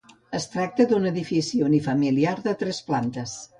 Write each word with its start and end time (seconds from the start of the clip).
Es 0.37 0.45
tracta 0.53 0.87
d'un 0.91 1.05
edifici 1.09 1.61
unifamiliar 1.69 2.35
de 2.51 2.57
tres 2.65 2.83
plantes. 2.91 3.39